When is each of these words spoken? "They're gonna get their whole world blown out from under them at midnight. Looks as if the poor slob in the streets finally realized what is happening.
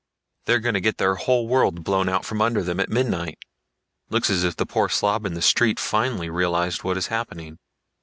"They're 0.45 0.57
gonna 0.57 0.79
get 0.79 0.97
their 0.97 1.13
whole 1.13 1.47
world 1.47 1.83
blown 1.83 2.09
out 2.09 2.25
from 2.25 2.41
under 2.41 2.63
them 2.63 2.79
at 2.79 2.89
midnight. 2.89 3.37
Looks 4.09 4.31
as 4.31 4.43
if 4.43 4.55
the 4.55 4.65
poor 4.65 4.89
slob 4.89 5.27
in 5.27 5.35
the 5.35 5.43
streets 5.43 5.87
finally 5.87 6.27
realized 6.31 6.83
what 6.83 6.97
is 6.97 7.05
happening. 7.13 7.59